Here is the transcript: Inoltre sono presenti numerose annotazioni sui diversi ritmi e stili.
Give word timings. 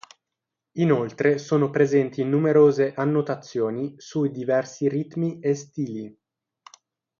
Inoltre 0.77 1.37
sono 1.37 1.69
presenti 1.69 2.23
numerose 2.23 2.91
annotazioni 2.95 3.93
sui 3.99 4.31
diversi 4.31 4.89
ritmi 4.89 5.39
e 5.39 5.53
stili. 5.53 6.19